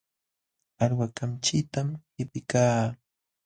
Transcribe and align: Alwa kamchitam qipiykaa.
Alwa 0.83 1.07
kamchitam 1.17 1.87
qipiykaa. 2.13 2.81